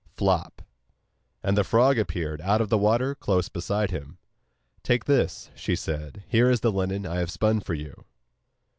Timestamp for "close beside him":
3.13-4.17